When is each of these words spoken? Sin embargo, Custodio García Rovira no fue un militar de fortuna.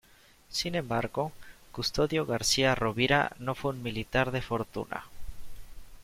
Sin 0.49 0.73
embargo, 0.73 1.31
Custodio 1.71 2.25
García 2.25 2.73
Rovira 2.73 3.35
no 3.37 3.53
fue 3.53 3.69
un 3.69 3.83
militar 3.83 4.31
de 4.31 4.41
fortuna. 4.41 5.03